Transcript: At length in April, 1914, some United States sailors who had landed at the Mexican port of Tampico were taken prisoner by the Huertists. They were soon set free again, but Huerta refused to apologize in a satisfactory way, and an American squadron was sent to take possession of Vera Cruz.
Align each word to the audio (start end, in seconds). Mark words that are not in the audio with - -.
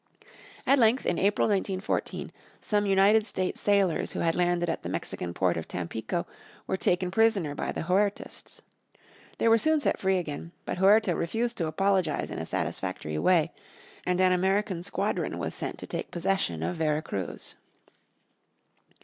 At 0.65 0.79
length 0.79 1.05
in 1.05 1.19
April, 1.19 1.47
1914, 1.47 2.31
some 2.59 2.87
United 2.87 3.23
States 3.27 3.61
sailors 3.61 4.13
who 4.13 4.21
had 4.21 4.33
landed 4.33 4.67
at 4.67 4.81
the 4.81 4.89
Mexican 4.89 5.31
port 5.31 5.57
of 5.57 5.67
Tampico 5.67 6.25
were 6.65 6.75
taken 6.75 7.11
prisoner 7.11 7.53
by 7.53 7.71
the 7.71 7.83
Huertists. 7.83 8.63
They 9.37 9.47
were 9.47 9.59
soon 9.59 9.79
set 9.79 9.99
free 9.99 10.17
again, 10.17 10.53
but 10.65 10.79
Huerta 10.79 11.15
refused 11.15 11.55
to 11.57 11.67
apologize 11.67 12.31
in 12.31 12.39
a 12.39 12.47
satisfactory 12.47 13.19
way, 13.19 13.51
and 14.03 14.19
an 14.19 14.31
American 14.31 14.81
squadron 14.81 15.37
was 15.37 15.53
sent 15.53 15.77
to 15.77 15.85
take 15.85 16.09
possession 16.09 16.63
of 16.63 16.77
Vera 16.77 17.03
Cruz. 17.03 17.53